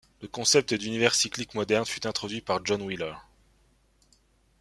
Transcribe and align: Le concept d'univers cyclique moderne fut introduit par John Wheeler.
Le 0.23 0.27
concept 0.27 0.73
d'univers 0.73 1.13
cyclique 1.13 1.53
moderne 1.53 1.85
fut 1.85 2.07
introduit 2.07 2.41
par 2.41 2.65
John 2.65 2.81
Wheeler. 2.81 3.13